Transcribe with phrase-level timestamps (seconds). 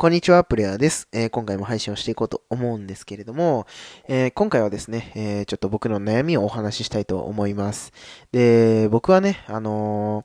[0.00, 3.66] こんにちは、プレイヤーです、えー、今回も配信をしていこうと思うんですけれども、
[4.06, 7.92] えー、今回はですね、えー、ちょっと僕の悩みをお話ししたいと思います。
[8.30, 10.24] で、僕はね、あの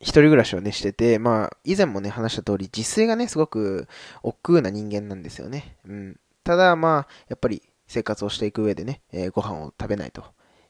[0.00, 3.86] 一人暮らしをね、してて、まあ、以前もね、話した通り、自炊がね、すごく
[4.24, 5.76] 億劫な人間なんですよね。
[5.86, 6.20] うん。
[6.42, 10.24] ただ、まあ、やっぱり生活をしていく上でね、えご飯を食べないと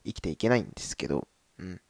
[0.04, 1.26] 生きていけないんですけど、
[1.58, 1.80] うん。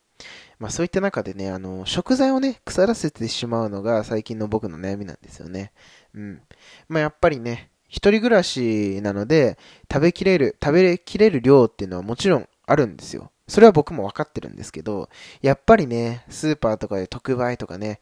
[0.58, 5.72] まあそういった中でね、あの、食材をね、腐らせてしまうのが最近の僕の悩みなんですよね。
[6.14, 6.42] うん。
[6.88, 9.58] まあやっぱりね、一人暮らしなので、
[9.92, 13.30] 食べきれる、食べきれる量っていうのはもちろんあるんですよ。
[13.48, 15.10] それは僕も分かってるんですけど、
[15.42, 18.00] やっぱりね、スーパーとかで特売とかね、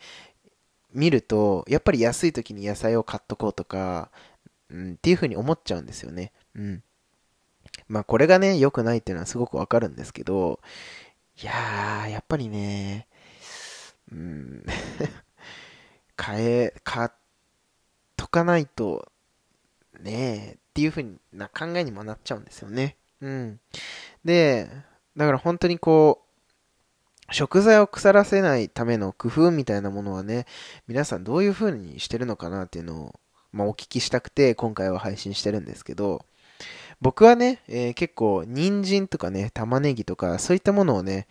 [0.93, 4.11] 見ると、やっぱり安い時に野菜を買っとこうとか、
[4.71, 6.33] うん、っていう風に思っちゃうんですよね。
[6.55, 6.83] うん。
[7.89, 10.61] まあこれがね、良くないっていうのはすごくわかるんですけど、
[11.43, 13.07] いやー、やっぱりね、
[14.13, 14.65] うん、
[16.21, 17.11] 変え、買っ
[18.17, 19.11] とかないと、
[20.01, 22.97] ねえ、っていう風な考えにもなっちゃうんですよね。
[23.23, 23.61] うん。
[24.23, 24.69] で、
[25.17, 26.23] だから本当にこ
[27.29, 30.47] う、食材を腐らせないための工夫みたいなものはね、
[30.89, 36.23] 皆さんどういう風にしてるのかなっていうのを、まあ、お聞きしたくて、今回は配信してるんですけど、
[37.01, 41.27] 僕はね、えー、結構、人参とかね、玉ねぎとか、そういったものをね、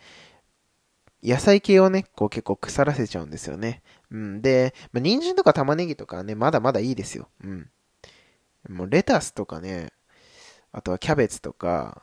[1.22, 3.82] 野菜系をね、こう結構腐らせちゃうんですよね。
[4.10, 4.42] うん。
[4.42, 7.28] で、まあ、人参とか玉ねぎとかね、まだまだいいですよ。
[7.44, 7.70] うん。
[8.68, 9.92] もうレタスとかね、
[10.72, 12.00] あとはキャベツとか、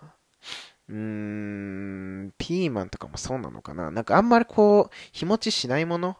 [0.89, 3.91] うーん、ピーマンとかもそうなのかな。
[3.91, 6.17] なんかあんまりこう、日持ちしないもの、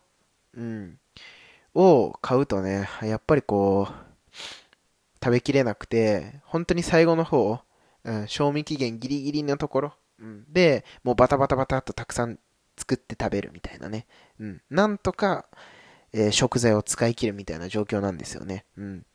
[0.55, 0.99] うん、
[1.75, 3.93] を買うとね、やっぱりこう、
[5.27, 7.59] 食べきれなくて、本当に最後の方、
[8.05, 12.39] うん、賞味期限ギリギリのところ、うん、で、もうバタバタバタっとたくさん
[12.77, 14.07] 作って食べるみたいなね。
[14.39, 15.45] うん、なんとか、
[16.13, 18.63] えー、食材を使い切るみたいな状況なんですよね。
[18.77, 19.05] うん。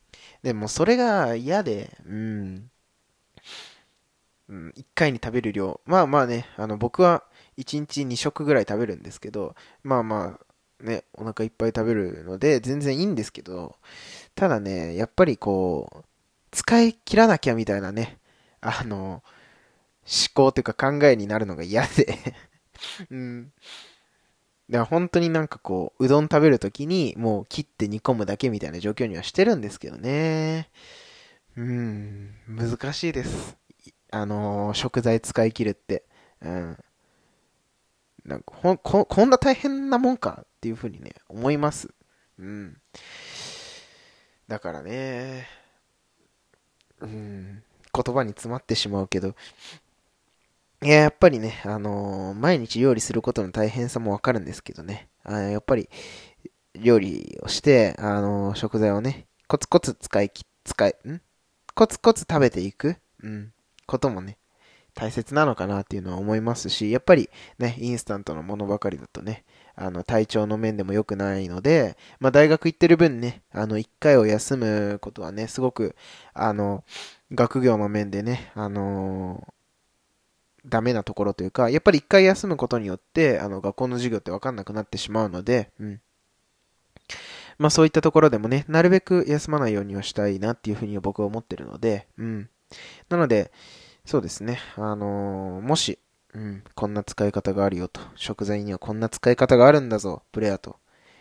[0.42, 2.70] でもそれが嫌で、うん。
[4.50, 5.80] うん、1回に食べる量。
[5.86, 7.24] まあまあね、あの僕は
[7.56, 13.76] 1日2食ぐらい食べるんですけど、まあまあね、お腹いっぱい食べるので全然いいんですけど、
[14.34, 16.04] ただね、やっぱりこう、
[16.50, 18.18] 使い切らなきゃみたいなね、
[18.60, 19.22] あの、
[20.04, 22.18] 思考というか考えになるのが嫌で
[23.10, 23.52] うん。
[24.70, 30.70] だから本当になんかこう、うどん食べるときにもう切って煮込むだけみたいな状況にはしてるんですけどね。
[31.56, 33.56] うん、難しいです。
[34.10, 36.04] あのー、食材使い切るって。
[36.40, 36.78] うん。
[38.24, 41.90] なんかこ、こんな大変なもんかっていうふうにね、思います。
[42.38, 42.76] うん。
[44.52, 45.46] だからね、
[47.00, 49.34] うん、言葉に詰まってしまうけど、
[50.82, 55.88] いや、やっぱりね、あのー、毎日料理することの大変さもわかるんですけどね、あやっぱり、
[56.74, 61.22] 料理をして、あのー、食材をね、コツコツ使いき、使い、ん？
[61.74, 63.54] コツコツ食べていく、うん、
[63.86, 64.36] こともね、
[64.92, 75.96] 大切なのかなっていうのは思いますし、やっぱりね、インスタントのものばかりだとね、あの、体調の面でも良くないので、まあ、大学行ってる分ね、あの、一回を休むことはね、すごく、
[76.34, 76.84] あの、
[77.34, 79.46] 学業の面でね、あの
[80.64, 86.00] ダメなところというか、やっぱり一回休むことによって、あの、学校の授業ってわかんなくなってしまうので、うん。
[87.58, 92.48] まあそういったところでもね、なるべく休まないようにはしたいなっていうふうに僕は思ってるので、うん。
[93.08, 93.50] なので、
[94.04, 95.98] そうですね、あのー、もし、
[96.34, 100.76] うん、こんな使い方があるよと、食材にはこんな使い方があるんだぞ、プレイヤーと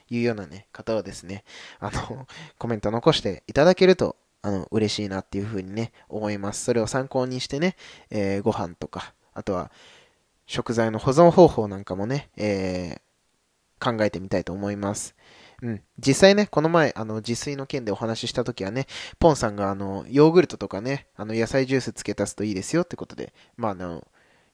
[0.10, 1.44] いうようなね、方はですね、
[1.80, 2.28] あの、
[2.58, 6.64] コメント残していただけると、あの、嬉しいなっていうふうにね、思います。
[6.64, 7.76] それを参考にしてね、
[8.10, 9.72] えー、ご飯とか、あとは、
[10.48, 15.16] 食材の保存方法なんかもね、えー、考えてみたいと思います。
[15.62, 15.82] うん。
[16.00, 18.88] 実際ね、この前、あの、自炊の件でお話しした時はね、
[19.20, 24.06] ポンさんがあの、ヨーグルトとかね、あの、野菜ジュース付け足すといいですよってことで、まあ、あの、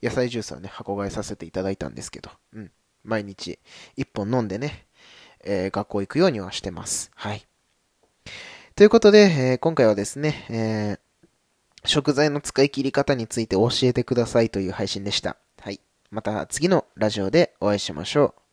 [0.01, 2.71] 野菜ジュースはね、箱買いさせていただいたんですけど、うん。
[3.03, 3.59] 毎日
[3.97, 4.85] 1本飲んでね、
[5.43, 7.11] えー、学校行くようにはしてます。
[7.15, 7.47] はい。
[8.75, 15.37] ということで、えー、今回はですね、えー、食材の使い切り方について教えてくださいという配信でした。
[15.59, 15.79] はい。
[16.11, 18.46] また次のラジオでお会いしましょう。